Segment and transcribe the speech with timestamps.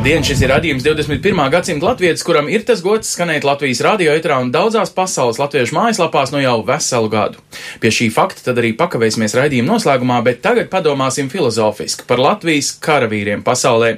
[0.00, 1.40] Labdien, šis ir radījums 21.
[1.52, 6.30] gadsimta latvijas, kuram ir tas gods skanēt Latvijas radio etrā un daudzās pasaules latviešu mājaslapās
[6.32, 7.42] no jau veselu gadu.
[7.82, 13.42] Pie šī fakta tad arī pakavēsimies raidījuma noslēgumā, bet tagad padomāsim filozofiski par Latvijas karavīriem
[13.44, 13.90] pasaulē.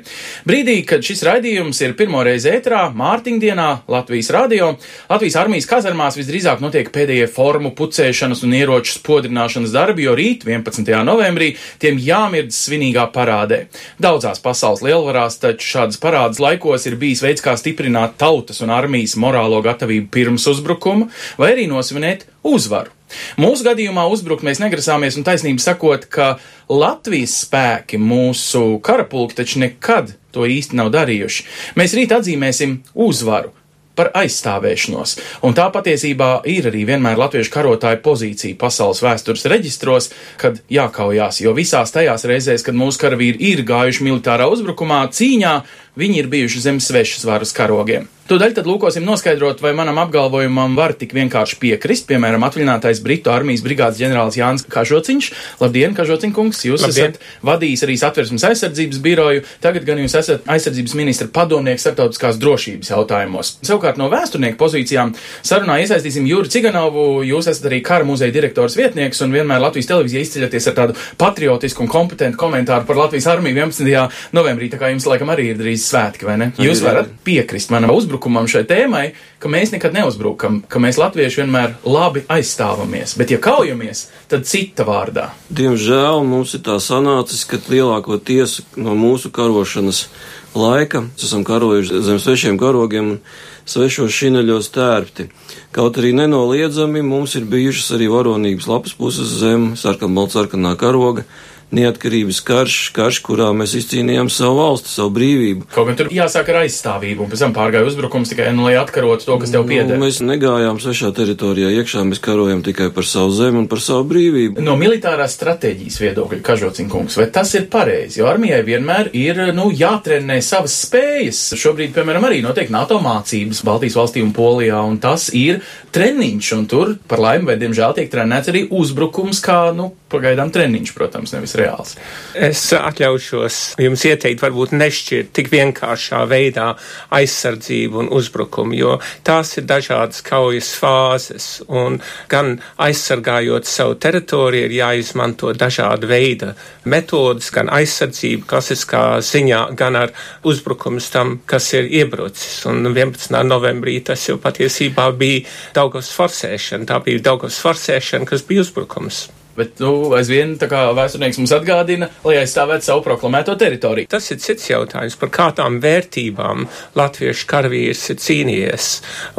[0.48, 4.73] Brīdī, kad šis raidījums ir pirmoreiz ētrā, Mārtiņdienā, Latvijas radio,
[5.06, 10.83] Latvijas armijas kazarmās visdrīzāk notiek pēdējie formu pucēšanas un ieroču spodrināšanas darbi, jo rīt, 11.
[11.06, 13.69] novembrī, tiem jāmirdz svinīgā parādē.
[14.03, 19.16] Daudzās pasaules lielvarās taču šādas parādas laikos ir bijis veids, kā stiprināt tautas un armijas
[19.16, 22.91] morālo gatavību pirms uzbrukuma, vai arī nosvinēt uzvaru.
[23.37, 26.38] Mūsu gadījumā uzbrukt mēs negrasāmies, un taisnība sakot, ka
[26.69, 31.44] Latvijas spēki mūsu karapulki taču nekad to īsti nav darījuši.
[31.77, 33.52] Mēs rīt atzīmēsim uzvaru
[33.95, 35.17] par aizstāvēšanos.
[35.47, 41.52] Un tā patiesībā ir arī vienmēr latviešu karotāju pozīcija pasaules vēstures reģistros, kad jākaujās, jo
[41.56, 45.55] visās tajās reizēs, kad mūsu karavīri ir gājuši militārā uzbrukumā, cīņā,
[45.98, 48.09] viņi ir bijuši zem svešas varas karogiem.
[48.31, 53.65] Tūdaļ tad lūkosim noskaidrot, vai manam apgalvojumam var tik vienkārši piekrist, piemēram, atvaļinātais Britu armijas
[53.65, 55.31] brigādes ģenerālis Jānis Kažociņš.
[55.61, 57.17] Labdien, Kažociņkungs, jūs Labdien.
[57.17, 62.93] esat vadījis arī satversmes aizsardzības biroju, tagad gan jūs esat aizsardzības ministra padomnieks starptautiskās drošības
[62.95, 63.51] jautājumos.
[63.67, 69.20] Savukārt no vēsturnieku pozīcijām sarunā iesaistīsim Jūru Ciganovu, jūs esat arī kara muzeja direktors vietnieks
[69.27, 74.09] un vienmēr Latvijas televīzijā izceļaties ar tādu patriotisku un kompetentu komentāru par Latvijas armiju 11.
[74.33, 76.52] novembrī, tā kā jums laikam arī ir drīz svētki, vai ne?
[76.62, 79.05] Jūs varat piekrist manam uzbrukumam uzbrukumam šai tēmai,
[79.41, 83.16] ka mēs nekad neuzbrukam, ka mēs latvieši vienmēr labi aizstāvamies.
[83.19, 85.30] Bet, ja kaujamies, tad cita vārdā.
[85.50, 90.06] Diemžēl mums ir tā sanācis, ka lielāko tiesu no mūsu karošanas
[90.55, 93.20] laika esam karojuši zem svešiem karogiem un
[93.64, 95.30] svešos šineļos tērpti.
[95.73, 101.24] Kaut arī nenoliedzami mums ir bijušas arī varonības lapas puses zem sarkanbaltsarkanā karoga
[101.72, 105.66] neatkarības karš, karš, kurā mēs izcīnījām savu valsti, savu brīvību.
[105.72, 109.28] Kaut gan tur jāsāk ar aizstāvību, un pēc tam pārgāja uzbrukums tikai, nu, lai atkarotu
[109.28, 109.96] to, kas tev pieder.
[109.96, 114.06] Nu, mēs negājām svešā teritorijā iekšā, mēs karojam tikai par savu zemi un par savu
[114.12, 114.64] brīvību.
[114.64, 118.20] No militārās stratēģijas viedokļa, kažocinkungs, vai tas ir pareizi?
[118.20, 121.44] Jo armijai vienmēr ir, nu, jātrenē savas spējas.
[121.58, 125.62] Šobrīd, piemēram, arī notiek NATO mācības Baltijas valstī un Polijā, un tas ir
[125.94, 130.94] treniņš, un tur, par laimi vai diemžēl, tiek trenēts arī uzbrukums, kā, nu, pagaidām treniņš,
[130.96, 131.96] protams, nevis reāls.
[132.34, 136.73] Es atļaušos jums ieteikt, varbūt nešķirt tik vienkāršā veidā
[137.14, 142.00] aizsardzību un uzbrukumu, jo tās ir dažādas kaujas fāzes, un
[142.32, 146.52] gan aizsargājot savu teritoriju ir jāizmanto dažāda veida
[146.84, 150.14] metodas, gan aizsardzība klasiskā ziņā, gan ar
[150.49, 152.62] uzbrukums tam, kas ir iebrucis.
[152.70, 153.37] Un 11.
[153.46, 155.44] novembrī tas jau patiesībā bija
[155.76, 156.88] Daugavas forsēšana.
[156.88, 159.28] Tā bija Daugavas forsēšana, kas bija uzbrukums.
[159.56, 164.08] Bet, nu, aizvien tā kā vēsturnieks mums atgādina, lai aizstāvētu savu proklamēto teritoriju.
[164.12, 166.64] Tas ir cits jautājums, par kādām vērtībām
[166.99, 168.88] latviešu karavīrs ir cīnījies.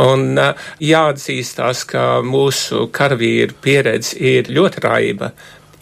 [0.04, 5.34] Un uh, jāatzīstās, ka mūsu karavīru pieredze ir ļoti raiba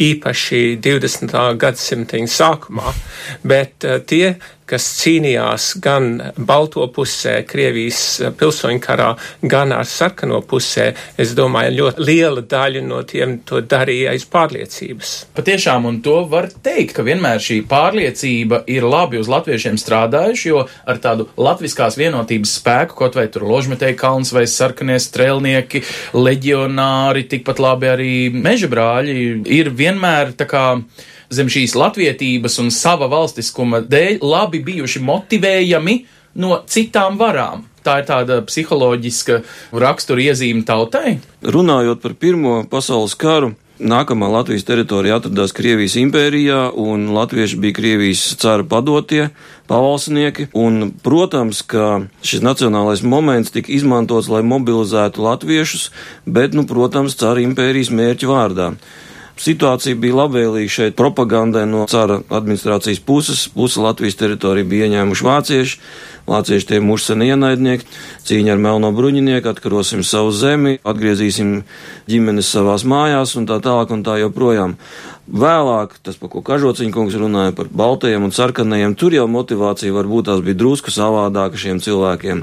[0.02, 1.36] īpaši 20.
[1.62, 2.96] gadsimta sākumā,
[3.44, 4.38] bet uh, tie,
[4.72, 8.02] kas cīnījās gan balto pusē, Krievijas
[8.40, 9.10] pilsoņu karā,
[9.44, 15.14] gan ar sarkano pusē, es domāju, ļoti liela daļa no tiem to darīja aiz pārliecības.
[15.36, 20.66] Patiešām, un to var teikt, ka vienmēr šī pārliecība ir labi uz latviešiem strādājuši, jo
[20.66, 25.84] ar tādu latviskās vienotības spēku, kaut vai tur ložmetēji kalns vai sarkanie strēlnieki,
[26.16, 29.18] leģionāri, tikpat labi arī meža brāļi,
[29.52, 30.66] ir vienmēr tā kā
[31.34, 35.98] zem šīs latvietības un sava valstiskuma dēļ labi bijuši motivējami
[36.42, 37.66] no citām varām.
[37.82, 39.42] Tā ir tāda psiholoģiska
[39.82, 41.18] rakstura iezīme tautai.
[41.42, 48.24] Runājot par Pirmo pasaules karu, nākamā Latvijas teritorija atradās Krievijas impērijā, un latvieši bija Krievijas
[48.42, 49.30] cara padotie,
[49.72, 55.90] pavalsnieki, un, protams, ka šis nacionālais moments tika izmantots, lai mobilizētu latviešus,
[56.26, 58.74] bet, nu, protams, cara impērijas mērķu vārdā.
[59.40, 63.48] Situācija bija labvēlīga šeit propagandai no cara administrācijas puses.
[63.56, 65.80] Puse Latvijas teritorija bija ieņēmuši vācieši,
[66.32, 67.88] vācieši tie mūsu seni ienaidnieki,
[68.28, 71.62] cīņa ar melno bruņinieku, atkarosim savu zemi, atgriezīsim
[72.12, 74.78] ģimenes savās mājās un tā tālāk un tā joprojām.
[75.32, 80.28] Vēlāk, tas, par ko Kažociņa kungs runāja par baltajiem un sarkanajiem, tur jau motivācija varbūt
[80.28, 82.42] tās bija drusku savādāka šiem cilvēkiem.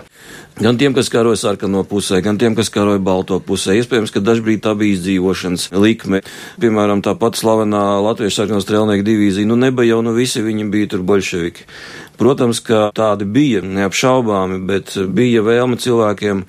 [0.59, 3.77] Gan tiem, kas karoja sarkano pusē, gan tiem, kas karoja balto pusē.
[3.79, 6.25] Iespējams, ka dažbrīd tā bija izdzīvošanas likme.
[6.59, 10.95] Piemēram, tā pati slavenā Latvijas sarkano strēlnieku divīzija, nu neba jau nu visi viņi bija
[10.95, 11.69] tur bolševiki.
[12.19, 16.45] Protams, ka tādi bija neapšaubāmi, bet bija vēlme cilvēkiem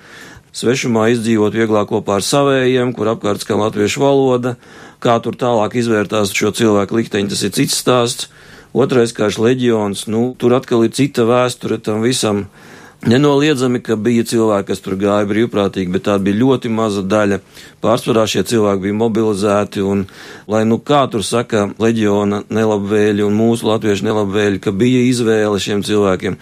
[0.59, 4.55] svešumā izdzīvot vieglāk kopā ar savējiem, kur apkārt skan latviešu valoda
[4.99, 8.27] Kā tur tālāk izvērtās šo cilvēku likteņi, tas ir cits stāsts.
[8.75, 12.43] Otrais karš leģions, nu, tur atkal ir cita vēsture tam visam.
[13.07, 17.37] Nenoliedzami, ka bija cilvēki, kas tur gāja brīvprātīgi, bet tā bija ļoti maza daļa.
[17.79, 20.03] Pārsvarā šie cilvēki bija mobilizēti, un,
[20.51, 25.85] lai nu kā tur saka, leģiona nelabvēļi un mūsu latviešu nelabvēļi, ka bija izvēle šiem
[25.87, 26.35] cilvēkiem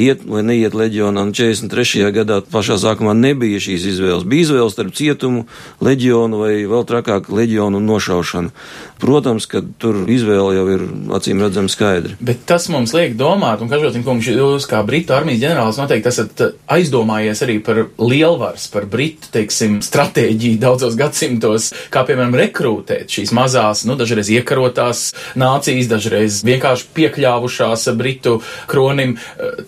[0.00, 1.24] iet vai neiet leģionā.
[1.26, 2.08] Un 43.
[2.14, 4.26] gadā pašā sākumā nebija šīs izvēles.
[4.28, 5.46] Bija izvēles starp cietumu,
[5.84, 8.54] leģionu vai vēl trakāk leģionu nošaušanu.
[9.00, 10.84] Protams, ka tur izvēle jau ir
[11.16, 12.16] acīm redzama skaidri.
[12.20, 16.42] Bet tas mums liek domāt, un Kažotin kungs, jūs kā Britu armijas ģenerālis noteikti esat
[16.70, 23.84] aizdomājies arī par lielvaras, par Britu, teiksim, stratēģiju daudzos gadsimtos, kā piemēram rekrūtēt šīs mazās,
[23.88, 25.04] nu, dažreiz iekarotās
[25.40, 28.38] nācijas, dažreiz vienkārši piekļāvušās Britu
[28.70, 29.16] kronim.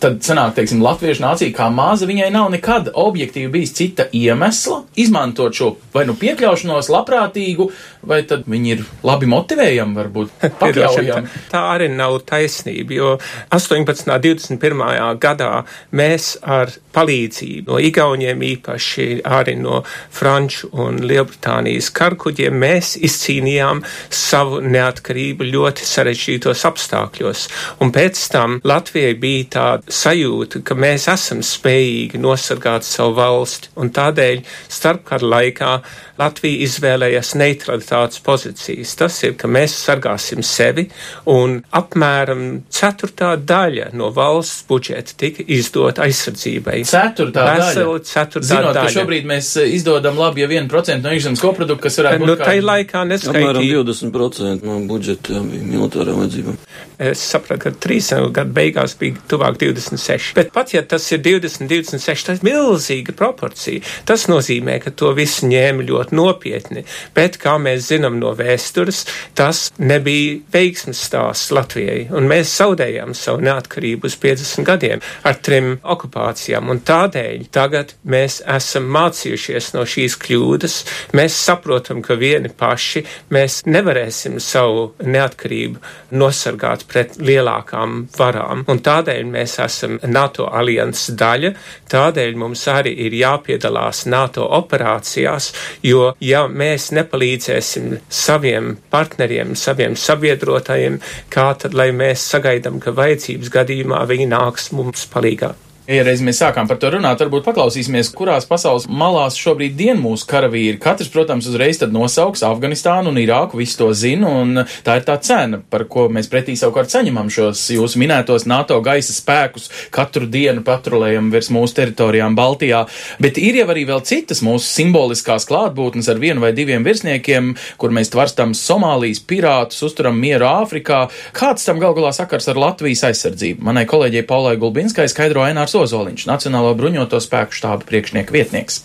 [0.03, 5.57] Tad sanāk, teiksim, latviešu nācija kā maza, viņai nav nekad objektīvi bijis cita iemesla izmantot
[5.57, 7.69] šo vai nu piekļaušanos labprātīgu,
[8.07, 10.31] vai tad viņi ir labi labi motivējami, varbūt
[10.61, 11.23] pakļaujami.
[11.23, 13.11] tā, tā arī nav taisnība, jo
[13.55, 14.09] 18.
[14.11, 15.19] un 21.
[15.23, 15.65] gadā
[15.95, 19.83] mēs ar palīdzību no Igauniem īpaši arī no
[20.13, 23.83] Franču un Lielbritānijas karkuģiem mēs izcīnījām
[24.13, 27.47] savu neatkarību ļoti sarežģītos apstākļos.
[27.83, 33.93] Un pēc tam Latvijai bija tāda sajūta, ka mēs esam spējīgi nosargāt savu valsti, un
[33.95, 34.43] tādēļ
[34.73, 35.73] starpkara laikā
[36.21, 38.95] Latvija izvēlējās neutralitātes pozīcijas.
[39.01, 40.87] Tas ir, ka mēs sargāsim sevi,
[41.31, 46.83] un apmēram ceturtā daļa no valsts budžeta tika izdota aizsardzībai.
[46.89, 48.05] Ceturtā Veseli daļa.
[48.13, 48.87] ceturtā Zinot, daļa.
[48.89, 52.59] ka šobrīd mēs izdodam labi, ja 1% no iekšzemes koprodukta, kas varētu Nu, būt tai
[52.61, 52.67] kā...
[52.71, 53.83] laikā Apmēram neskaitīja.
[53.83, 56.59] 20% no budžeta bija militārām vajadzībām.
[57.03, 60.35] Es sapratu, ka trīs gadu beigās bija tuvāk 26.
[60.39, 63.83] Bet pat ja tas ir 20, 26, tas ir milzīga proporcija.
[64.07, 66.85] Tas nozīmē, ka to visu ņēma ļoti nopietni.
[67.17, 69.02] Bet, kā mēs zinām no vēstures,
[69.39, 72.09] tas nebija veiksmes stāsts Latvijai.
[72.15, 76.71] Un mēs zaudējām savu neatkarību uz 50 gadiem ar trim okupācijām.
[76.73, 80.79] Un tādēļ tagad mēs esam mācījušies no šīs kļūdas.
[81.19, 83.05] Mēs saprotam, ka vieni paši
[83.35, 85.83] mēs nevarēsim savu neatkarību
[86.19, 88.65] nosargāt pret lielākām varām.
[88.71, 91.53] Un tādēļ mēs esam NATO alianses daļa,
[91.93, 95.53] tādēļ mums arī ir jāpiedalās NATO operācijās,
[95.87, 101.01] jo ja mēs nepalīdzēsim saviem partneriem, saviem sabiedrotajiem,
[101.33, 105.55] kā tad, lai mēs sagaidām, ka vajadzības gadījumā viņi nāks mums palīgā.
[105.91, 110.29] Ja reiz mēs sākām par to runāt, varbūt paklausīsimies, kurās pasaules malās šobrīd dien mūsu
[110.31, 110.77] karavīri.
[110.79, 115.17] Katrs, protams, uzreiz tad nosauks Afganistānu un Irāku, visu to zina, un tā ir tā
[115.19, 120.63] cena, par ko mēs pretī savukārt saņemam šos jūsu minētos NATO gaisa spēkus, katru dienu
[120.63, 122.85] patrulējam virs mūsu teritorijām Baltijā.
[123.19, 127.91] Bet ir jau arī vēl citas mūsu simboliskās klātbūtnes ar vienu vai diviem virsniekiem, kur
[127.91, 131.03] mēs tvarstam Somālijas pirātus, uzturam mieru Āfrikā.
[131.35, 133.67] Kāds tam gal galā sakars ar Latvijas aizsardzību?
[133.67, 138.83] Manai kolēģei Paulai Gulbinskai skaidro Ainārs Ozoliņš, Nacionālo bruņoto spēku štāba priekšnieka vietnieks.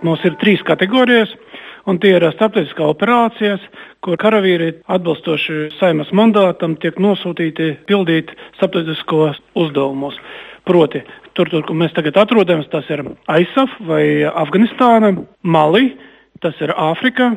[0.00, 1.28] Mums ir trīs kategorijas,
[1.84, 3.60] un tie ir starptautiskā operācijas,
[4.00, 10.16] kur karavīri atbilstoši saimas mandātam tiek nosūtīti pildīt starptautiskos uzdevumus.
[10.64, 11.04] Proti,
[11.36, 15.98] tur, tur, kur mēs tagad atrodamies, tas ir ISAF vai Afganistāna, Mali,
[16.40, 17.34] tas ir Āfrika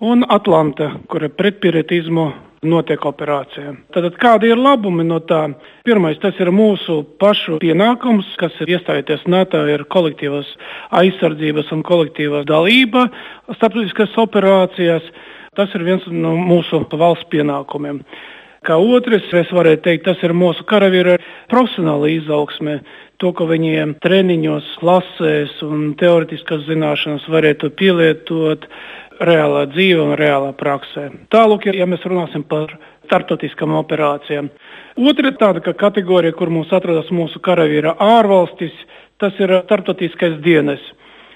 [0.00, 2.28] un Atlanta, kur ir pretpiratismu
[2.66, 3.74] notiek operācija.
[3.94, 5.44] Tad kādi ir labumi no tā?
[5.86, 10.50] Pirmais, tas ir mūsu pašu pienākums, kas ir iestājoties NATO, ir kolektīvas
[10.98, 13.08] aizsardzības un kolektīvā dalība
[13.52, 15.06] starptautiskās operācijās.
[15.58, 18.02] Tas ir viens no mūsu valsts pienākumiem.
[18.66, 21.16] Kā otrs, es varētu teikt, tas ir mūsu karavīra
[21.50, 22.80] profesionāla izaugsme.
[23.18, 28.68] To, ka viņiem treniņos, klasēs un teorētiskas zināšanas varētu pielietot
[29.24, 31.08] reālā dzīve un reālā praksē.
[31.32, 32.72] Tālāk, ja mēs runāsim par
[33.08, 34.50] startautiskām operācijām.
[34.98, 38.74] Otra tāda kategorija, kur mums atrodas mūsu karavīra ārvalstis,
[39.22, 40.82] tas ir startautiskais dienas.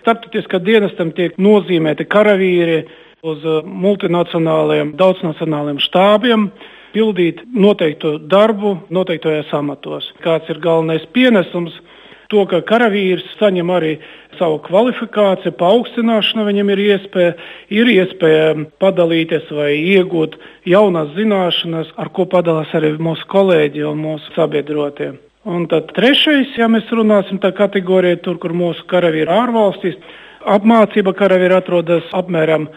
[0.02, 2.82] Startautiskā dienestam tiek nozīmēti karavīri
[3.22, 6.48] uz multinacionāliem, daudznacionāliem štābiem
[6.92, 10.10] pildīt noteiktu darbu noteiktajos amatos.
[10.24, 11.78] Kāds ir galvenais pienesums?
[12.32, 13.96] To, ka karavīrs saņem arī
[14.38, 17.34] savu kvalifikāciju, paaugstināšanu, viņam ir iespēja,
[17.68, 24.32] ir iespēja padalīties vai iegūt jaunas zināšanas, ar ko padalās arī mūsu kolēģi un mūsu
[24.36, 25.10] sabiedrotie.
[25.44, 29.98] Un tad trešais, ja mēs runāsim tā kategorija, tur, kur mūsu karavīri ārvalstīs,
[30.46, 32.68] apmācība karavīri atrodas apmēram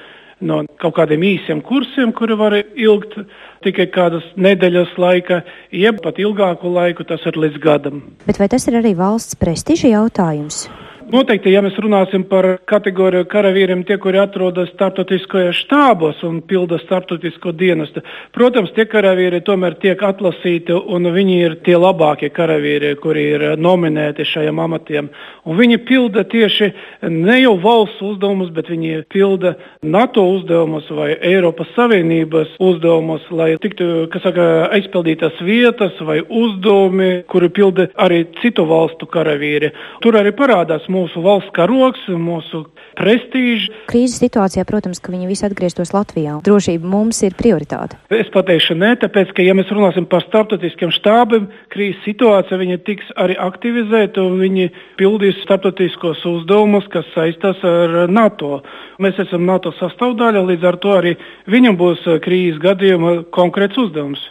[0.48, 3.18] no kaut kādiem īsiem kursiem, kuri var ilgt
[3.66, 5.42] tikai kādas nedēļas laika,
[5.74, 8.04] jeb pat ilgāku laiku, tas ir līdz gadam.
[8.28, 10.66] Bet vai tas ir arī valsts prestiža jautājums?
[11.05, 17.51] Noteikti, ja mēs runāsim par kategoriju karavīriem, tie, kuri atrodas starptautiskajos štābos un pilda starptautisko
[17.53, 18.01] dienestu,
[18.33, 24.25] protams, tie karavīri tomēr tiek atlasīti un viņi ir tie labākie karavīri, kuri ir nominēti
[24.25, 25.12] šajiem amatiem.
[25.45, 26.71] Un viņi pilda tieši
[27.13, 29.53] ne jau valsts uzdevumus, bet viņi pilda
[29.85, 37.91] NATO uzdevumus vai Eiropas Savienības uzdevumus, lai tiktu, saka, aizpildītas vietas vai uzdevumi, kuri pilda
[38.01, 39.69] arī citu valstu karavīri.
[40.01, 43.68] Tur arī parādās mūsu valsts karoks, mūsu prestīžs.
[43.90, 46.38] Krīzes situācijā, protams, ka viņi visi atgrieztos Latvijā.
[46.46, 48.00] Drošība mums ir prioritāte.
[48.14, 53.12] Es pateikšu nē, tāpēc, ka, ja mēs runāsim par starptautiskiem štābiem, krīzes situācija viņi tiks
[53.22, 58.62] arī aktivizēta un viņi pildīs starptautiskos uzdevumus, kas saistās ar NATO.
[59.04, 61.16] Mēs esam NATO sastāvdaļa, līdz ar to arī
[61.52, 64.24] viņam būs krīzes gadījuma konkrēts uzdevums.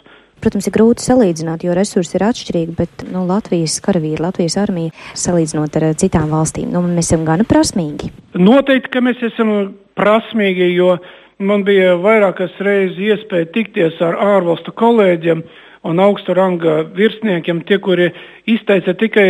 [0.43, 5.79] Protams, ir grūti salīdzināt, jo resursi ir atšķirīgi, bet nu, Latvijas karavīri, Latvijas armija, salīdzinot
[5.79, 8.11] ar citām valstīm, nu, mēs esam gana prasmīgi.
[8.37, 9.53] Noteikti, ka mēs esam
[9.97, 10.97] prasmīgi, jo
[11.39, 15.43] man bija vairākas reizes iespēja tikties ar ārvalstu kolēģiem
[15.85, 18.11] un augstu ranga virsniekiem, tie, kuri
[18.49, 19.27] izteica tikai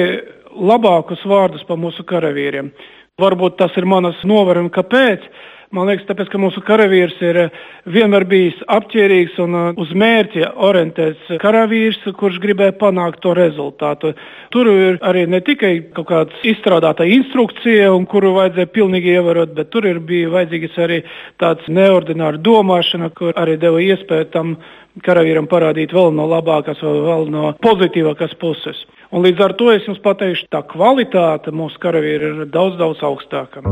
[0.55, 2.71] labākus vārdus par mūsu karavīriem.
[3.19, 5.27] Varbūt tas ir manas novērojums, kāpēc.
[5.73, 7.55] Man liekas, tāpēc, ka mūsu karavīrs ir eh,
[7.89, 14.13] vienmēr bijis apģērbīgs un eh, uz mērķi orientēts karavīrs, kurš gribēja panākt to rezultātu.
[14.53, 19.89] Tur ir arī ne tikai kaut kāda izstrādāta instrukcija, kuru vajadzēja pilnīgi ievērot, bet tur
[20.05, 21.01] bija vajadzīgs arī
[21.41, 24.57] tāds neordinārs domāšana, kur arī deva iespēju tam
[25.03, 28.85] karavīram parādīt vēl no labākās, vēl no pozitīvākās puses.
[29.11, 33.65] Un līdz ar to es jums pateikšu, tā kvalitāte mūsu karavīra ir daudz, daudz augstāka.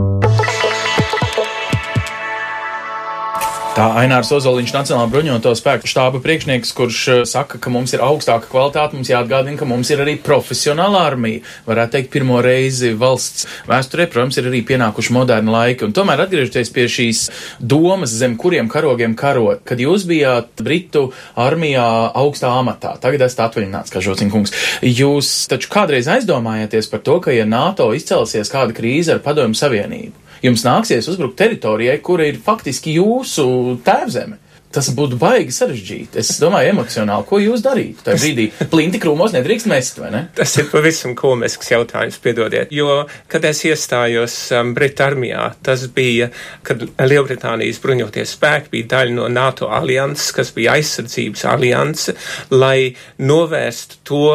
[3.73, 8.45] Tā Ainārs Ozoliņš, Nacionālā bruņoto spēku štāba priekšnieks, kurš eh, saka, ka mums ir augstāka
[8.51, 11.41] kvalitāte, mums jāatgādina, ka mums ir arī profesionāla armija.
[11.65, 15.87] Varētu teikt, pirmo reizi valsts vēsturē, protams, ir arī pienākuši moderni laiki.
[15.87, 17.23] Un tomēr atgriežoties pie šīs
[17.57, 23.89] domas, zem kuriem karogiem karot, kad jūs bijāt Britu armijā augstā amatā, tagad esat atvaļināts,
[23.89, 24.53] kā Žociņkungs.
[24.85, 30.19] Jūs taču kādreiz aizdomājāties par to, ka, ja NATO izcelsies kāda krīze ar Padomju Savienību,
[30.43, 33.45] jums nāksies uzbrukt teritorijai, kura ir faktiski jūsu
[33.85, 34.39] tēvzeme.
[34.73, 36.17] Tas būtu baigi sarežģīti.
[36.17, 38.01] Es domāju, emocionāli, ko jūs darītu.
[38.07, 40.21] Tajā brīdī plinti krūmos nedrīkst mest, vai ne?
[40.33, 42.73] Tas ir pavisam komisks jautājums, piedodiet.
[42.73, 46.31] Jo, kad es iestājos um, Britu armijā, tas bija,
[46.65, 52.17] kad Lielbritānijas bruņoties spēki bija daļa no NATO alianses, kas bija aizsardzības alianse,
[52.49, 54.25] lai novērstu to,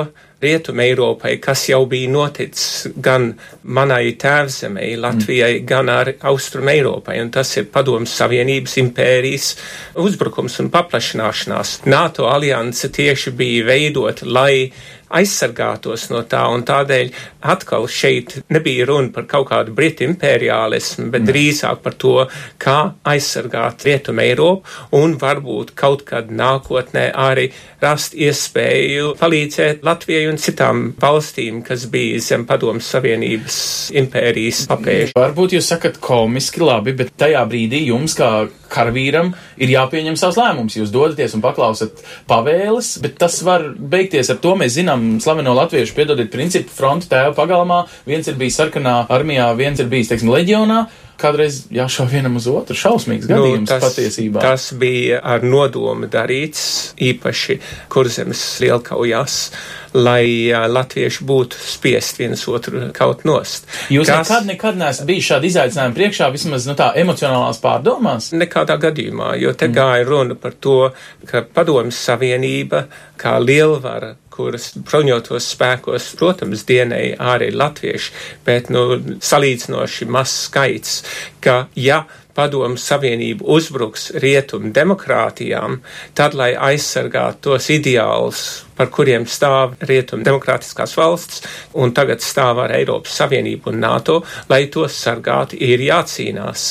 [0.42, 5.64] Rietuma Eiropai, kas jau bija noticis gan manai tēvzemei, Latvijai, mm.
[5.66, 9.48] gan ar Austrum Eiropai, un tas ir Padomas Savienības impērijas
[9.98, 11.80] uzbrukums un paplašināšanās.
[11.90, 14.70] NATO alianse tieši bija veidota, lai
[15.14, 17.12] aizsargātos no tā, un tādēļ
[17.52, 21.30] atkal šeit nebija runa par kaut kādu britu imperiālismu, bet mm.
[21.30, 22.14] drīzāk par to,
[22.60, 27.48] kā aizsargāt Rietumu Eiropu un varbūt kaut kad nākotnē arī
[27.82, 33.58] rast iespēju palīdzēt Latvijai un citām valstīm, kas bija zem padomas Savienības
[33.98, 35.14] impērijas papēža.
[35.18, 38.32] Varbūt jūs sakat komiski labi, bet tajā brīdī jums kā
[38.68, 40.76] karavīram ir jāpieņem savs lēmums.
[40.78, 44.54] Jūs dodaties un paklausat pavēles, bet tas var beigties ar to.
[44.58, 47.82] Mēs zinām slaveno latviešu, piedodiet, principu frontu tēvu pagalmā.
[48.08, 50.86] Viens ir bijis sarkanā armijā, viens ir bijis, teiksim, leģionā
[51.18, 52.76] kādreiz jāšauj vienam uz otru.
[52.78, 54.42] Šausmīgs nu, gadījums nu, tas, patiesībā.
[54.42, 56.62] Tas bija ar nodomu darīts,
[57.02, 57.58] īpaši
[57.92, 59.38] kurzemes lielkaujās,
[59.96, 63.68] lai latvieši būtu spiest viens otru kaut nost.
[63.92, 68.30] Jūs Kas, nekad, nekad neesat bijis šādi izaicinājumi priekšā, vismaz nu, tā emocionālās pārdomās?
[68.36, 69.76] Nekādā gadījumā, jo te mm.
[69.78, 70.78] gāja runa par to,
[71.28, 72.86] ka padomjas savienība
[73.18, 78.12] kā lielvara kuras bruņotos spēkos, protams, dienēja arī latvieši,
[78.46, 78.84] bet nu,
[79.18, 81.00] salīdzinoši mazs skaits,
[81.42, 82.04] ka ja
[82.38, 85.80] padomu savienību uzbruks rietumu demokrātijām,
[86.14, 88.44] tad, lai aizsargātu tos ideālus,
[88.78, 91.42] par kuriem stāv rietumu demokrātiskās valsts,
[91.78, 94.20] un tagad stāv ar Eiropas Savienību un NATO,
[94.50, 96.68] lai tos sargātu, ir jācīnās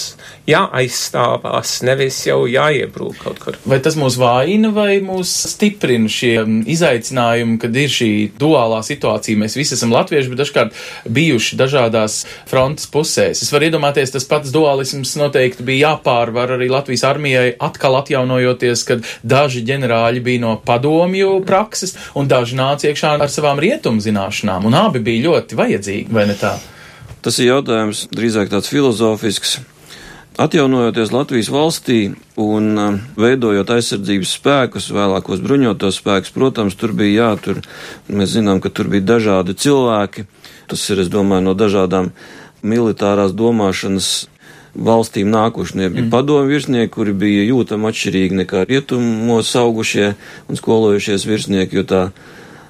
[0.48, 3.58] jāaizstāvās, nevis jau jāiebrūk kaut kur.
[3.68, 6.36] Vai tas mūs vājina vai mūs stiprina šie
[6.72, 9.40] izaicinājumi, kad ir šī duālā situācija?
[9.42, 10.80] Mēs visi esam latvieši, bet dažkārt
[11.18, 13.44] bijuši dažādās frontes pusēs.
[13.44, 19.04] Es varu iedomāties, tas pats dualisms noteikti bija jāpārvar arī Latvijas armijai atkal atjaunojoties, kad
[19.28, 24.78] daži ģenerāļi bija no padomju prakses un daži nāca iekšā ar savām rietumu zināšanām, un
[24.78, 26.58] abi bija ļoti vajadzīgi, vai ne tā?
[27.26, 29.58] Tas ir jautājums drīzāk tāds filozofisks.
[30.38, 37.64] Atjaunojoties Latvijas valstī un uh, veidojot aizsardzības spēkus, vēlākos bruņotos spēkus, protams, tur bija jātur.
[38.06, 40.28] Mēs zinām, ka tur bija dažādi cilvēki.
[40.70, 42.12] Tas ir, es domāju, no dažādām
[42.62, 44.12] militārās domāšanas
[44.78, 45.78] valstīm nākuši.
[45.82, 46.12] Nebija mm.
[46.14, 50.12] padomu virsnieki, kuri bija jūtami atšķirīgi nekā rietumos augušie
[50.48, 52.04] un skolojušies virsnieki, jo tā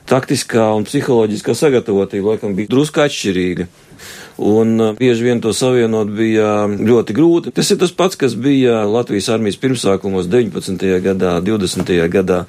[0.08, 3.68] taktiskā un psiholoģiskā sagatavotība laikam bija drusku atšķirīga
[4.38, 7.54] un uh, bieži vien to savienot bija ļoti grūti.
[7.56, 10.86] Tas ir tas pats, kas bija Latvijas armijas pirmsākumos 19.
[11.04, 11.94] gadā, 20.
[12.14, 12.44] gadā.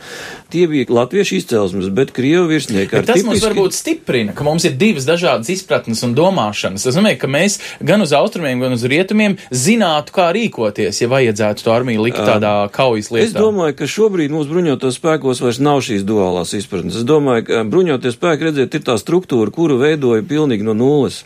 [0.53, 3.29] Tie bija latviešu izcelsmes, bet krievu virsnieki ar tas tipiski...
[3.29, 6.87] mums varbūt stiprina, ka mums ir divas dažādas izpratnes un domāšanas.
[6.87, 11.67] Tas nozīmē, ka mēs gan uz austrumiem, gan uz rietumiem zinātu, kā rīkoties, ja vajadzētu
[11.67, 13.31] to armiju likt tādā kaujas lietā.
[13.31, 17.01] Es domāju, ka šobrīd mūsu bruņotos spēkos vairs nav šīs duālās izpratnes.
[17.01, 21.25] Es domāju, ka bruņoties spēki, redziet, ir tā struktūra, kuru veidoja pilnīgi no nulles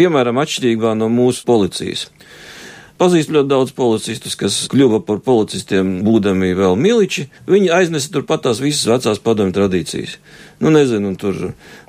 [0.00, 2.06] piemēram, atšķirībā no mūsu policijas.
[2.96, 7.26] Pazīstu ļoti daudz policistus, kas kļuva par policistiem, būdami vēl miliči.
[7.44, 10.16] Viņi aiznesa turpat tās visas vecās padomju tradīcijas.
[10.60, 11.36] Nu, nezinu, tur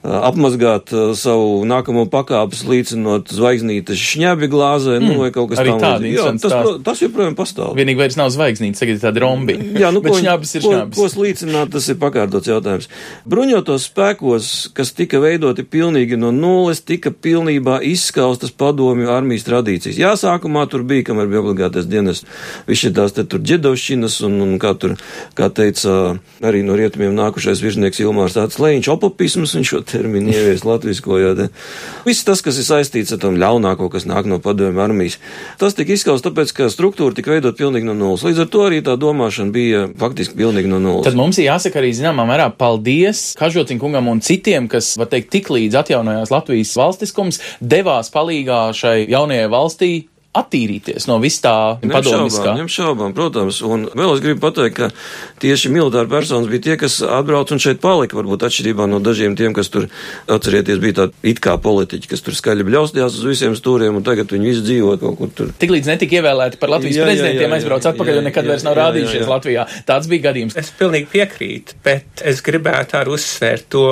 [0.03, 5.11] apmazgāt savu nākamo pakāpes, līdzinot zvaigznītes šņabi glāzē, nu, mm.
[5.11, 5.61] nu, vai kaut kas.
[6.07, 7.73] Jā, tas, pro, tas joprojām pastāv.
[7.77, 9.57] Vienīgi vairs nav zvaigznītes, tagad ir tāda rombi.
[9.79, 10.95] Jā, nu, Bet ko, šņabis ir šņabis.
[10.95, 12.89] Ko, ko slīcināt, tas ir pakārtots jautājums.
[13.27, 19.99] Bruņotos spēkos, kas tika veidoti pilnīgi no nulles, tika pilnībā izskaustas padomju armijas tradīcijas.
[19.99, 22.23] Jā, sākumā tur bija, kamēr bija obligātais dienas,
[22.67, 24.95] visi tās te tur ģedovšķinas un, un kā tur,
[25.35, 30.63] kā teica arī no rietumiem nākušais virsnieks Ilmārs Tāds Leņš, opopisms, viņš šo terminu ievies
[30.67, 31.43] latviskojot.
[32.07, 35.19] Viss tas, kas ir saistīts ar tom ļaunāko, kas nāk no padomju armijas,
[35.59, 38.25] tas tika izskausts tāpēc, ka struktūra tika veidot pilnīgi no nulles.
[38.27, 41.07] Līdz ar to arī tā domāšana bija faktiski pilnīgi no nulles.
[41.07, 45.31] Tad mums ir jāsaka arī zināmā mērā paldies Kažociņkungam kungam un citiem, kas, var teikt,
[45.31, 49.91] tik līdz atjaunojās Latvijas valstiskums, devās palīgā šai jaunajai valstī
[50.41, 52.55] attīrīties no vis tā padomiskā.
[52.59, 53.61] Ņem šaubām, protams.
[53.65, 54.89] Un vēl es gribu pateikt, ka
[55.43, 59.55] tieši militāri personas bija tie, kas atbrauc un šeit palika, varbūt atšķirībā no dažiem tiem,
[59.57, 59.87] kas tur,
[60.31, 64.31] atcerieties, bija tādi it kā politiķi, kas tur skaļi bļaustījās uz visiem stūriem, un tagad
[64.33, 65.53] viņi visi dzīvo kaut kur tur.
[65.61, 68.53] Tiklīdz netika ievēlēti par Latvijas jā, prezidentiem, jā, jā, aizbrauc atpakaļ jā, un nekad jā,
[68.53, 69.31] vairs nav jā, rādījušies jā, jā.
[69.33, 69.65] Latvijā.
[69.87, 70.57] Tāds bija gadījums.
[70.59, 73.85] Es pilnīgi piekrītu, bet es gribētu arī uzsvērt to,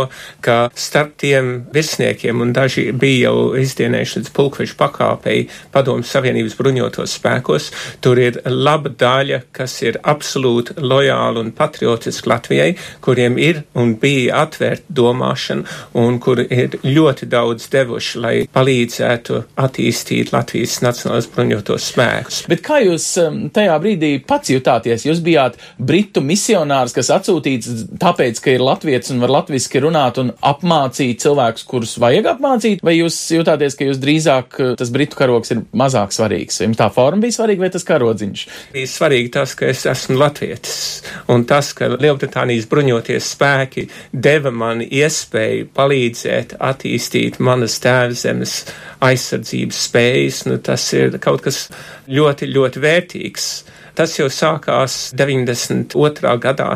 [0.45, 6.55] ka starp tiem virsniekiem un daži bija jau izdienējuši līdz pulkvežu pakāpei padomu savienību Savienības
[6.59, 7.69] bruņotos spēkos.
[8.03, 14.41] Tur ir laba daļa, kas ir absolūti lojāli un patriotiski Latvijai, kuriem ir un bija
[14.43, 15.63] atvērta domāšana
[15.95, 22.41] un kur ir ļoti daudz devuši, lai palīdzētu attīstīt Latvijas nacionālās bruņotos spēkus.
[22.51, 25.07] Bet kā jūs um, tajā brīdī pats jutāties?
[25.07, 30.33] Jūs bijāt britu misionārs, kas atsūtīts tāpēc, ka ir latvietis un var latviski runāt un
[30.43, 35.63] apmācīt cilvēkus, kurus vajag apmācīt, vai jūs jutāties, ka jūs drīzāk tas britu karoks ir
[35.71, 36.24] mazāk svarīgs?
[36.25, 36.61] Svarīgs?
[36.63, 38.45] Jums tā forma bija svarīga vai tas karodziņš?
[38.73, 44.81] Bija svarīgi tas, ka es esmu latvietis, un tas, ka Lielbritānijas bruņoties spēki deva man
[44.85, 48.57] iespēju palīdzēt attīstīt manas tēvzemes
[49.05, 51.67] aizsardzības spējas, nu tas ir kaut kas
[52.09, 53.49] ļoti, ļoti vērtīgs.
[53.95, 56.33] Tas jau sākās 92.
[56.43, 56.73] gadā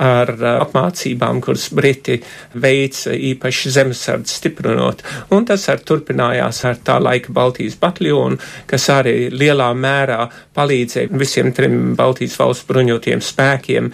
[0.00, 2.18] ar uh, apmācībām, kuras Briti
[2.60, 5.04] veica īpaši zemesardze stiprinot,
[5.36, 10.24] un tas ar turpinājās ar tā laika Baltijas bataljonu, kas arī lielā mērā
[10.56, 13.92] palīdzēja visiem trim Baltijas valstu bruņotiem spēkiem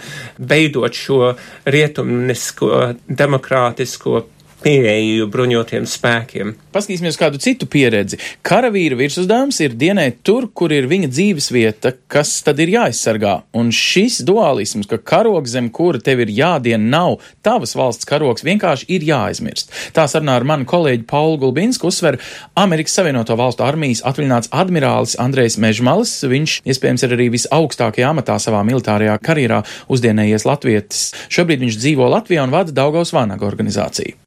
[0.49, 1.33] veidot šo
[1.67, 2.71] rietumnisko
[3.07, 4.25] demokrātisko
[4.67, 6.51] pieeju bruņotiem spēkiem.
[6.75, 8.19] Paskatīsimies kādu citu pieredzi.
[8.45, 13.37] Karavīra virsuzdevums ir dienēt tur, kur ir viņa dzīves vieta, kas tad ir jāaizsargā.
[13.57, 18.89] Un šis dualisms, ka karogs zem kura tev ir jādien nav tavas valsts karogs, vienkārši
[18.91, 19.71] ir jāaizmirst.
[19.95, 22.19] Tā sarunā ar manu kolēģi Paulu Gulbinsku uzsver
[22.59, 26.17] Amerikas Savienoto Valstu armijas atvaļināts admirālis Andrejs Mežmalis.
[26.27, 31.09] Viņš iespējams ir arī visaugstākajā amatā savā militārajā karjerā uzdienējies latvietis.
[31.31, 34.26] Šobrīd viņš dzīvo Latvijā un vada Daugaus Vānaga organizāciju.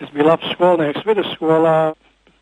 [0.00, 1.92] Es biju labs skolnieks vidusskolā,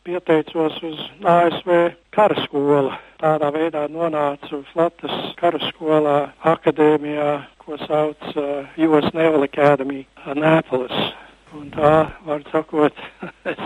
[0.07, 1.73] pieteicos uz ASV
[2.15, 2.93] karaskolu.
[3.19, 10.95] Tādā veidā nonācu Latvijas karaskolā, akadēmijā, ko sauc uh, US Naval Academy, Annapolis.
[11.59, 11.93] Un tā,
[12.29, 12.95] var sakot,
[13.53, 13.61] es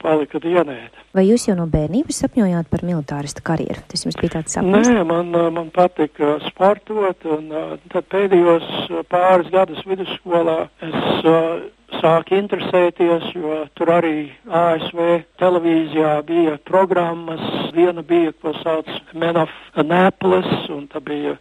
[0.00, 0.96] paliku dienēt.
[1.12, 3.84] Vai jūs jau no bērnības sapņojāt par militārista karjeru?
[3.92, 4.88] Tas jums bija tāds sapnis?
[4.88, 7.52] Nē, man, man patika sportot, un
[7.92, 8.68] tad pēdējos
[9.12, 17.42] pāris gadus vidusskolā es uh, sāk interesēties, jo tur arī ASV televīzijā bija programmas.
[17.76, 21.36] Viena bija, ko sauc Men of Annapolis, un tā bija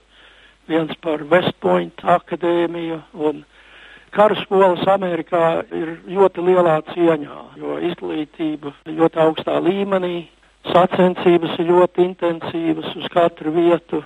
[0.69, 3.01] viens par West Point akadēmiju.
[4.15, 10.27] Karaskolas Amerikā ir ļoti lielā cieņā, jo izglītība ļoti augstā līmenī,
[10.71, 14.03] sacensības ir ļoti intensīvas uz katru vietu,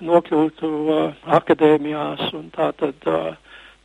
[0.00, 2.96] nokļūtu uh, akadēmijās un tā tad.
[3.04, 3.34] Uh,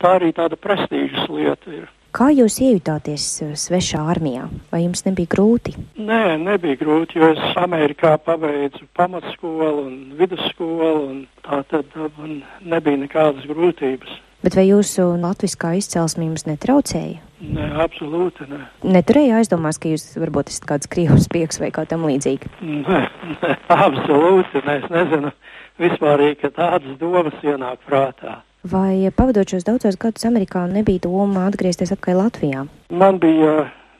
[0.02, 1.90] tā arī tāda prestīžas lieta ir.
[2.12, 3.24] Kā jūs iejutāties
[3.56, 4.44] svešā armijā?
[4.68, 5.72] Vai jums nebija grūti?
[5.96, 13.00] Nē, nebija grūti, jo es Amerikā pabeidzu pamatskolu un vidusskolu, un tā tad man nebija
[13.06, 14.20] nekādas grūtības.
[14.42, 17.22] Bet vai jūsu latviskā izcelsme jums netraucēja?
[17.42, 18.60] Nē, absolūti nē.
[18.92, 22.52] Neturēja aizdomās, ka jūs varbūt esat kāds krievs pieks vai kā tam līdzīgi?
[22.60, 23.02] Nē,
[23.38, 23.56] nē,
[23.88, 24.80] absolūti nē.
[24.82, 25.32] Es nezinu
[25.80, 28.42] vispār, ka tādas domas ienāk prātā.
[28.62, 32.60] Vai pavadot šos daudzos gadus Amerikā nebija doma atgriezties atpakaļ Latvijā?
[32.94, 33.54] Man bija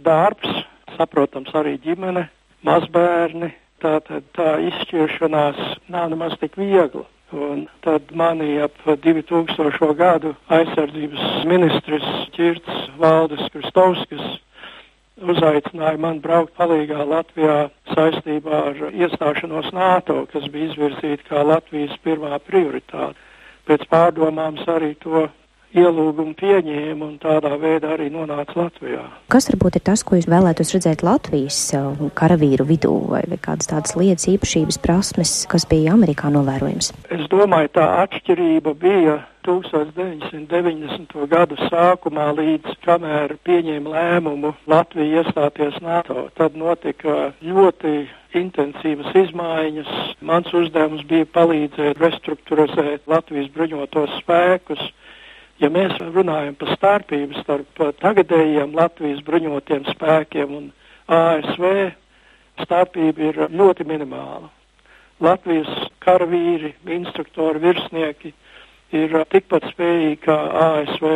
[0.06, 0.52] darbs,
[0.94, 2.28] saprotams, arī ģimene,
[2.62, 3.48] mazbērni.
[3.82, 5.58] Tā tad tā izšķiršanās
[5.90, 7.02] nav nemaz tik viegla.
[7.34, 9.90] Un tad mani ap 2000.
[9.98, 14.22] gadu aizsardzības ministrs Čirts Valdis Kristovskis
[15.22, 17.58] uzaicināja man braukt palīgā Latvijā
[17.96, 23.18] saistībā ar iestāšanos NATO, kas bija izvirzīta kā Latvijas pirmā prioritāte.
[23.68, 25.28] Pēc pārdomām arī to
[25.72, 29.04] ielūgumu pieņēma un tādā veidā arī nonāca Latvijā.
[29.32, 33.70] Kas varbūt ir tas, ko jūs vēlētos redzēt Latvijas uh, karavīru vidū, vai, vai kādas
[33.70, 36.92] tādas lietas, īpašības, prasmes, kas bija Amerikā novērojams?
[37.14, 41.16] Es domāju, tā atšķirība bija 1990.
[41.30, 46.28] gadu sākumā līdz kamēr pieņēma lēmumu Latvija iestāties NATO.
[46.38, 48.04] Tad notika ļoti
[48.38, 49.92] intensīvas izmaiņas.
[50.24, 54.90] Mans uzdevums bija palīdzēt restruktūrizēt Latvijas bruņotos spēkus
[55.62, 60.64] Ja mēs runājam par starpību starp tagadējiem Latvijas bruņotiem spēkiem un
[61.06, 61.68] ASV,
[62.64, 64.50] starpība ir ļoti minimāla.
[65.22, 65.70] Latvijas
[66.02, 68.32] karavīri, instruktori, virsnieki
[68.98, 71.14] ir tikpat spējīgi kā ASV,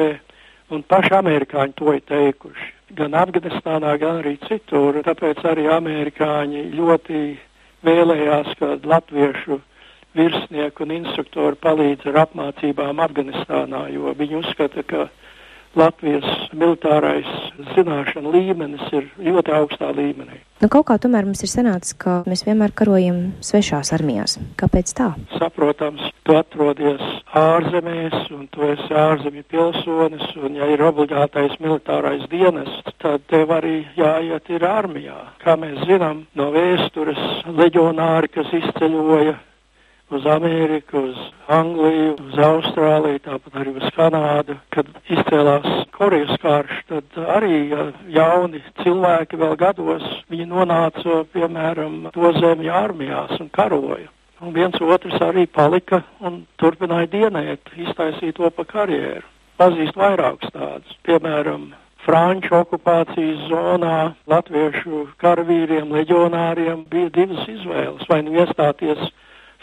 [0.70, 2.75] un paši amerikāņi to ir teikuši.
[2.94, 4.94] Gan Afganistānā, gan arī citur.
[5.02, 7.22] Tāpēc arī amerikāņi ļoti
[7.82, 9.58] vēlējās, ka latviešu
[10.14, 15.08] virsnieki un instruktori palīdz ar apmācībām Afganistānā, jo viņi uzskata, ka
[15.76, 17.28] Latvijas militārais
[17.74, 20.40] zināšana līmenis ir ļoti augstā līmenī.
[20.62, 24.38] Nu, kaut kā tomēr mums ir sanācis, ka mēs vienmēr karojam svešās armijās.
[24.56, 25.10] Kāpēc tā?
[25.36, 27.02] Saprotams, tu atrodies
[27.36, 33.82] ārzemēs un tu esi ārzemju pilsonis, un ja ir obligātais militārais dienests, tad tev arī
[33.98, 35.18] jāiet ir armijā.
[35.44, 37.20] Kā mēs zinām no vēstures,
[37.60, 39.36] leģionāri, kas izceļoja
[40.10, 41.16] uz Ameriku, uz
[41.48, 44.58] Angliju, uz Austrāliju, tāpat arī uz Kanādu.
[44.74, 47.70] Kad izcēlās Korejas karš, tad arī
[48.14, 54.10] jauni cilvēki vēl gados, viņi nonāca, piemēram, to zemju armijās un karoja.
[54.44, 59.24] Un viens otrs arī palika un turpināja dienēt, iztaisīt to pa karjeru.
[59.56, 61.70] Pazīst vairākus tādus, piemēram,
[62.04, 69.00] Franču okupācijas zonā latviešu karavīriem, leģionāriem bija divas izvēles- vai nu iestāties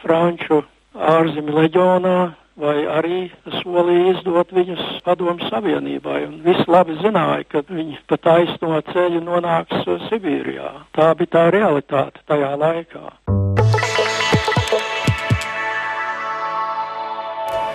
[0.04, 0.62] Franču
[0.94, 2.18] ārzemju leģionā,
[2.60, 3.20] vai arī
[3.62, 6.20] solīja izdot viņus padomu savienībai.
[6.28, 10.74] Un visi labi zināja, ka viņi pa taisno ceļu nonāks Sibīrijā.
[10.94, 13.08] Tā bija tā realitāte tajā laikā.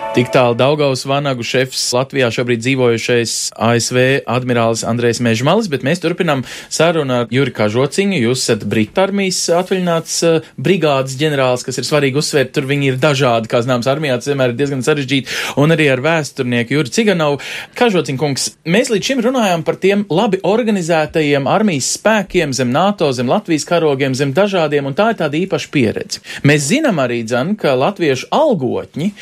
[0.09, 6.41] Tik tālu Daugaus Vanagu šefs Latvijā šobrīd dzīvojušais ASV admirālis Andrēs Mežmalis, bet mēs turpinām
[6.73, 8.17] sarunu ar Juri Kažociņu.
[8.23, 12.55] Jūs esat Britānijas atvaļināts uh, brigādes ģenerālis, kas ir svarīgi uzsvērt.
[12.55, 16.01] Tur viņi ir dažādi, kā zināms, armijā tas vienmēr ir diezgan sarežģīti, un arī ar
[16.07, 17.37] vēsturnieku Juri Ciganovu.
[17.77, 23.29] Kažociņu kungs, mēs līdz šim runājām par tiem labi organizētajiem armijas spēkiem zem NATO, zem
[23.29, 26.25] Latvijas karogiem, zem dažādiem, un tā ir tāda īpaša pieredze.
[26.49, 29.13] Mēs zinām arī, dzan, ka latviešu algotņi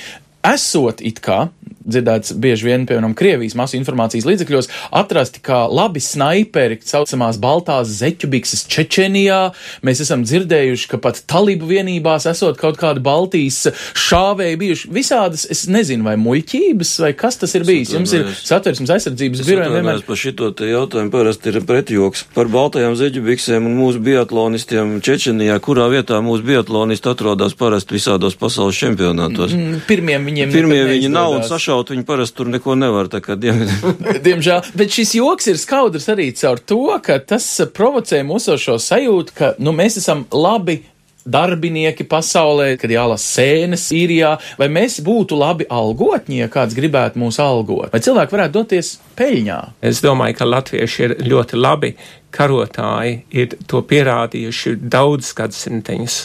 [0.53, 1.47] esot it kā
[1.87, 8.65] dzirdēts bieži vien, piemēram, Krievijas masu informācijas līdzekļos, atrasti kā labi snaiperi, saucamās baltās zeķubikses
[8.71, 9.39] Čečenijā.
[9.87, 13.69] Mēs esam dzirdējuši, ka pat talību vienībās esot kaut kādi Baltijas
[14.07, 17.93] šāvēji bijuši visādas, es nezinu, vai muļķības, vai kas tas ir bijis.
[17.95, 20.03] Jums ir satversmes aizsardzības birojiem vienmēr.
[20.07, 25.87] Par šito te jautājumu parasti ir pretjoks par baltajām zeķubiksēm un mūsu biatlonistiem Čečenijā, kurā
[25.93, 29.55] vietā mūsu biatlonisti atrodas parasti visādos pasaules čempionātos.
[29.55, 33.09] Mm, pirmiem viņiem Pirmie viņi nav un sašaut viņi parasti tur neko nevar.
[33.23, 33.63] Kā, diem...
[34.27, 39.35] Diemžēl, bet šis joks ir skaudrs arī caur to, ka tas provocē mūsu šo sajūtu,
[39.37, 40.81] ka nu, mēs esam labi
[41.27, 47.41] darbinieki pasaulē, kad jālasa sēnes īrijā, vai mēs būtu labi algotņi, ja kāds gribētu mūs
[47.43, 49.59] algot, vai cilvēki varētu doties peļņā?
[49.91, 51.91] Es domāju, ka latvieši ir ļoti labi
[52.33, 56.17] karotāji ir to pierādījuši daudz gadsimteņus.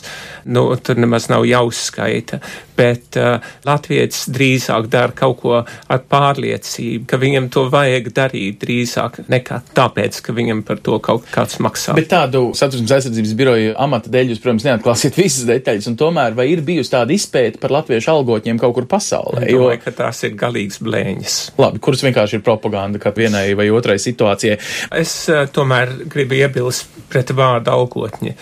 [0.53, 2.41] Nu, tur nemaz nav jāuzskaita,
[2.77, 9.23] bet uh, Latvijas drīzāk dara kaut ko ar pārliecību, ka viņam to vajag darīt drīzāk
[9.33, 11.95] nekā tāpēc, ka viņam par to kaut kāds maksā.
[11.99, 16.49] Bet tādu satiksmes aizsardzības biroju amata dēļ jūs, protams, neatklāsiet visas detaļas, un tomēr vai
[16.53, 19.47] ir bijusi tāda izpēta par latviešu algotņiem kaut kur pasaulē?
[19.47, 19.81] Domāju, jo...
[19.85, 21.38] ka tās ir galīgs blēņas.
[21.62, 24.59] Labi, kuras vienkārši ir propaganda, ka vienai vai otrai situācijai.
[24.99, 28.35] Es uh, tomēr gribu iebilst pret vārdu algotņi.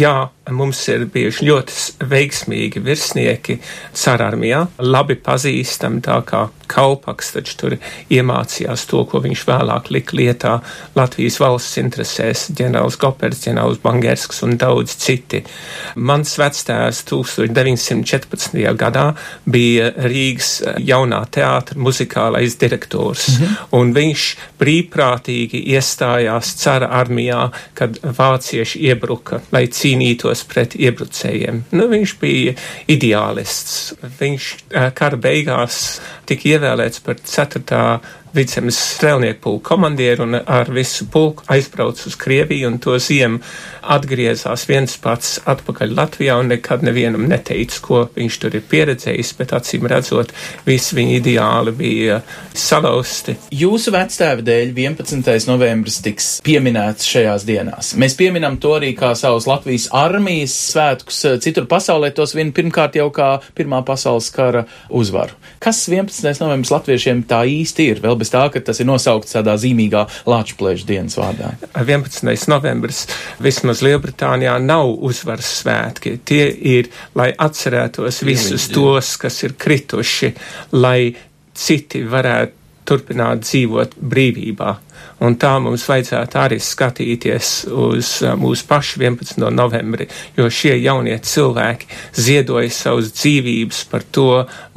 [0.00, 0.14] Jā,
[0.50, 3.58] mums ir bijuši ļoti veiksmīgi virsnieki
[3.96, 7.74] cararmijā, labi pazīstami tā kā Kalpaks, taču tur
[8.12, 10.52] iemācījās to, ko viņš vēlāk lika lietā
[10.94, 15.42] Latvijas valsts interesēs, ģenerālis Gopers, ģenerālis Bangersks un daudz citi.
[15.96, 18.60] Mans vectēvs 1914.
[18.78, 19.06] gadā
[19.50, 20.52] bija Rīgas
[20.86, 23.56] jaunā teātra muzikālais direktors, -hmm.
[23.80, 24.28] un viņš
[24.62, 31.64] brīvprātīgi iestājās cara armijā, kad vācieši iebruka, lai cīnītos pret iebrucējiem.
[31.74, 32.54] Nu, viņš bija
[32.90, 33.94] ideālists.
[34.20, 34.48] Viņš
[34.98, 37.62] kara beigās tika ievēlēts par 4
[38.36, 43.40] vicemes strēlnieku pulku komandieru un ar visu pulku aizbrauca uz Krieviju un to ziemu
[43.80, 49.54] atgriezās viens pats atpakaļ Latvijā un nekad nevienam neteica, ko viņš tur ir pieredzējis, bet
[49.56, 50.34] acīm redzot,
[50.66, 52.20] visi viņa ideāli bija
[52.54, 53.36] salauzti.
[53.56, 55.48] Jūsu vectēva dēļ 11.
[55.50, 57.94] novembris tiks pieminēts šajās dienās.
[58.00, 63.08] Mēs pieminam to arī kā savus Latvijas armijas svētkus, citur pasaulē tos vien pirmkārt jau
[63.14, 65.34] kā Pirmā pasaules kara uzvaru.
[65.62, 66.40] Kas 11.
[66.42, 68.02] novembris latviešiem tā īsti ir?
[68.04, 71.54] Vēl bez tā, ka tas ir nosaukts tādā zīmīgā Lāčplēša dienas vārdā.
[71.74, 72.30] 11.
[72.52, 73.06] novembris
[73.42, 76.18] vismaz Lielbritānijā nav uzvaras svētki.
[76.24, 76.44] Tie
[76.76, 80.34] ir, lai atcerētos visus tos, kas ir krituši,
[80.76, 81.12] lai
[81.56, 82.58] citi varētu
[82.90, 84.70] turpināt dzīvot brīvībā.
[85.24, 89.42] Un tā mums vajadzētu arī skatīties uz uh, mūsu pašu 11.
[89.52, 94.30] novembri, jo šie jaunie cilvēki ziedoja savus dzīvības par to,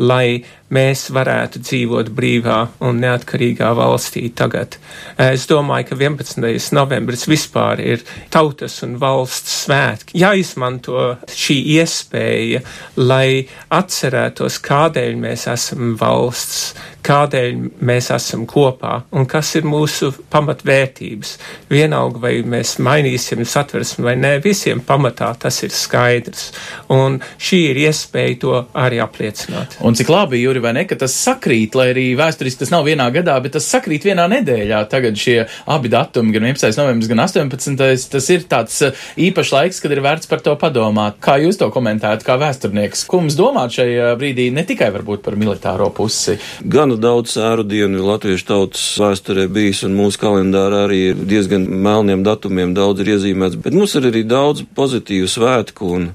[0.03, 4.77] lai mēs varētu dzīvot brīvā un neatkarīgā valstī tagad.
[5.21, 6.73] Es domāju, ka 11.
[6.75, 10.17] novembris vispār ir tautas un valsts svētki.
[10.23, 12.63] Jāizmanto šī iespēja,
[13.01, 21.35] lai atcerētos, kādēļ mēs esam valsts, kādēļ mēs esam kopā un kas ir mūsu pamatvērtības.
[21.71, 26.51] Vienalga, vai mēs mainīsim satversmi vai nē, visiem pamatā tas ir skaidrs.
[26.93, 29.77] Un šī ir iespēja to arī apliecināt.
[29.83, 33.09] Un cik labi, Juri, vai ne, ka tas sakrīt, lai arī vēsturiski tas nav vienā
[33.15, 34.83] gadā, bet tas sakrīt vienā nedēļā.
[34.93, 35.37] Tagad šie
[35.73, 36.79] abi datumi, gan 11.
[36.79, 38.07] novembris, gan 18.
[38.13, 41.19] tas ir tāds uh, īpašs laiks, kad ir vērts par to padomāt.
[41.23, 43.03] Kā jūs to komentējat, kā vēsturnieks?
[43.09, 46.37] Ko mums domāt šajā brīdī ne tikai varbūt par militāro pusi?
[46.63, 51.21] Gan gana daudz sēru dienu ir latviešu tautas vēsturē bijis, un mūsu kalendārā arī ir
[51.29, 55.93] diezgan melniem datumiem daudz ir iezīmēts, bet mums ir arī daudz pozitīvu svētku.
[55.95, 56.09] Un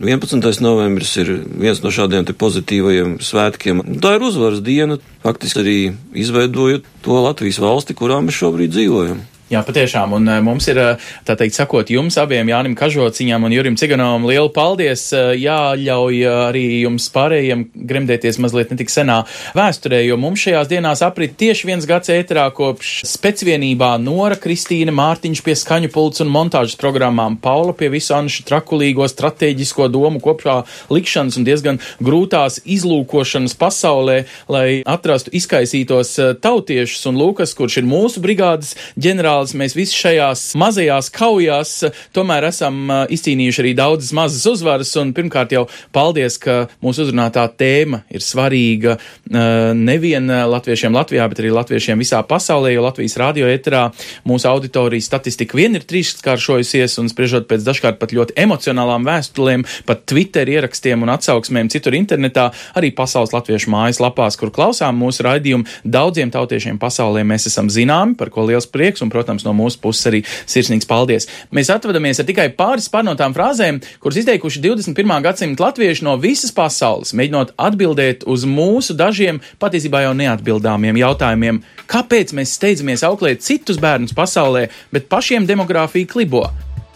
[0.00, 0.62] 11.
[0.64, 1.28] novembris ir
[1.60, 3.82] viens no šādiem pozitīvajiem svētkiem.
[4.00, 5.74] Tā ir uzvaras diena, faktiski arī
[6.16, 9.20] izveidojot to Latvijas valsti, kurā mēs šobrīd dzīvojam.
[9.50, 13.50] Jā, patiešām, un eh, mums ir, eh, tā teikt, sakot jums abiem, Jānim Kažociņam un
[13.50, 19.24] Jurim Ciganovam, lielu paldies, eh, jāļauj arī jums pārējiem gremdēties mazliet netik senā
[19.58, 25.42] vēsturē, jo mums šajās dienās aprit tieši viens gads ēterā kopš specvienībā Nora Kristīna Mārtiņš
[25.42, 30.60] pie skaņu pults un montāžas programmām, Paula pie visu Anšu trakulīgo strateģisko domu kopšā
[30.94, 38.22] likšanas un diezgan grūtās izlūkošanas pasaulē, lai atrastu izkaisītos tautiešus un Lūkas, kurš ir mūsu
[38.22, 39.56] brigādes ģenerālis ģenerālis.
[39.56, 44.94] Mēs visi šajās mazajās kaujās eh, tomēr esam eh, izcīnījuši arī daudzas mazas uzvaras.
[44.96, 51.40] Un pirmkārt jau paldies, ka mūsu uzrunātā tēma ir svarīga eh, nevien latviešiem Latvijā, bet
[51.40, 53.90] arī latviešiem visā pasaulē, jo Latvijas radio eterā
[54.24, 60.04] mūsu auditorijas statistika vien ir trīskāršojusies un spriežot pēc dažkārt pat ļoti emocionālām vēstulēm, pat
[60.10, 65.68] Twitter ierakstiem un atsauksmēm citur internetā, arī pasaules latviešu mājas lapās, kur klausām mūsu raidījumu.
[65.84, 69.80] Daudziem tautiešiem pasaulē mēs esam zināmi, par ko liels prieks un, protams, protams, no mūsu
[69.80, 71.28] puses arī sirsnīgs paldies.
[71.54, 75.22] Mēs atvadamies ar tikai pāris pārnotām frāzēm, kuras izteikuši 21.
[75.22, 81.62] gadsimta latvieši no visas pasaules, mēģinot atbildēt uz mūsu dažiem patiesībā jau neatbildāmiem jautājumiem.
[81.90, 86.48] Kāpēc mēs steidzamies auklēt citus bērnus pasaulē, bet pašiem demogrāfija klibo?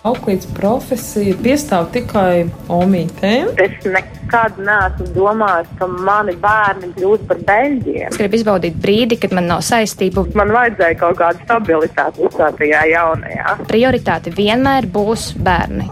[0.04, 3.54] Auklītes profesija piestāv tikai omītēm.
[3.56, 8.10] Es nekad neesmu domājis, ka mani bērni kļūs par beļģiem.
[8.10, 10.26] Es gribu izbaudīt brīdi, kad man nav saistību.
[10.36, 13.56] Man vajadzēja kaut kādu stabilitāti visā tajā jaunajā.
[13.72, 15.88] Prioritāte vienmēr būs bērni.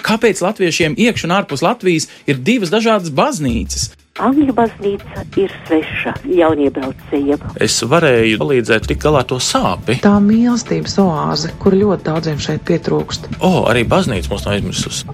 [0.00, 3.90] Kāpēc latviešiem iekš un ārpus Latvijas ir divas dažādas baznīcas?
[4.20, 7.46] Angļu baznīca ir sveša jauniebraucējiem.
[7.64, 9.96] Es varēju palīdzēt tikt galā ar to sāpi.
[10.04, 13.30] Tā mīlestības oāze, kur ļoti daudziem šeit pietrūkst.
[13.40, 15.08] O, arī baznīca mums nav aizmirsusi.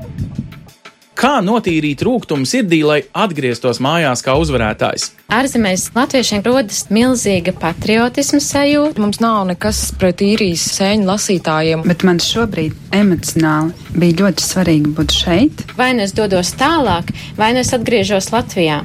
[1.19, 5.09] Kā notīrīt rūkumu sirdī, lai atgrieztos mājās kā uzvarētājs?
[5.35, 9.03] Ārzemēs latviešiem rodas milzīga patriotisma sajūta.
[9.03, 15.17] Mums nav nekas pret īrijas sēņu lasītājiem, bet man šobrīd emocionāli bija ļoti svarīgi būt
[15.17, 15.67] šeit.
[15.81, 18.85] Vai nu es dodos tālāk, vai nu es atgriežos Latvijā.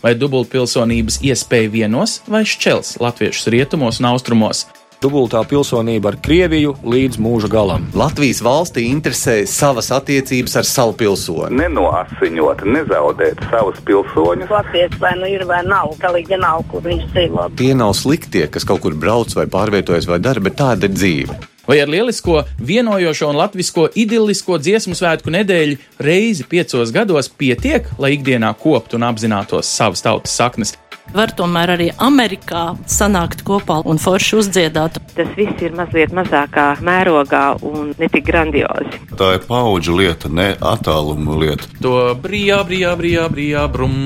[0.00, 4.64] Vai dubultpilsonības iespēja vienos vai šķels latviešus rietumos un austrumos?
[5.02, 7.88] Dubultā pilsonība ar Krieviju līdz mūža galam.
[7.96, 11.56] Latvijas valstī interesē savas attiecības ar savu pilsoni.
[11.56, 14.52] Nenoasiņot, nezaudēt savus pilsoņus.
[14.52, 17.50] Latvijas vai nu ir vai nav, galīgi nav, kur viņš dzīvo.
[17.58, 21.42] Tie nav sliktie, kas kaut kur brauc vai pārvietojas vai dara, bet tāda ir dzīve.
[21.66, 28.12] Vai ar lielisko, vienojošo un latvisko idilisko dziesmu svētku nedēļu reizi piecos gados pietiek, lai
[28.14, 30.76] ikdienā koptu un apzinātos savas tautas saknes?
[31.14, 34.98] Var tomēr arī Amerikā sanākt kopā un forši uzdziedāt.
[35.16, 39.00] Tas viss ir mazliet mazākā mērogā un ne tik grandiozi.
[39.16, 41.70] Tā ir paudžu lieta, ne attāluma lieta.
[41.82, 43.98] To brīvā, brīvā, brīvā, brīvā, brum.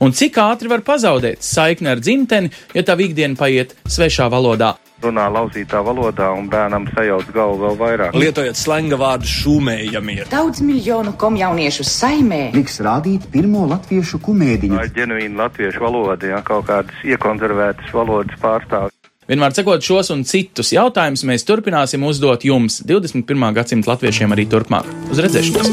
[0.00, 4.74] Un cik ātri var pazaudēt saikni ar dzimteni, ja tā ikdiena paiet svešā valodā?
[5.04, 8.18] Runā lauzītā valodā, un bērnam sajauc galvu vēl vairāk.
[8.18, 10.24] Lietojot slenga vārdu šūmējamie.
[10.30, 14.78] Daudz miljonu komjauniešu saimē liks rādīt pirmo latviešu kumēdiņu.
[14.78, 18.94] Tā ir ģenuīna latviešu valoda, ja kaut kādas iekonservētas valodas pārstāvja.
[19.30, 23.44] Vienmēr sakot šos un citus jautājumus, mēs turpināsim uzdot jums 21.
[23.54, 24.90] gadsimta latviešiem arī turpmāk.
[25.06, 25.70] Uz redzēšanos!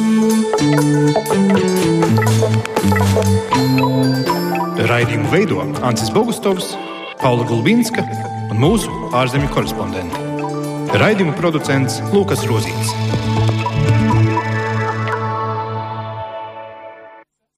[4.88, 6.76] Raidījumu veido Ancis Bogustovs,
[7.18, 8.06] Paula Gulbinska
[8.52, 10.26] un mūsu ārzemju korespondenti.
[10.98, 13.27] Raidījumu producents Lukas Rozīts.